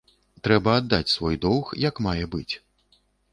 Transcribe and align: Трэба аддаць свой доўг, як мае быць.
Трэба 0.45 0.71
аддаць 0.81 1.13
свой 1.17 1.37
доўг, 1.45 1.69
як 1.85 2.01
мае 2.07 2.19
быць. 2.37 2.49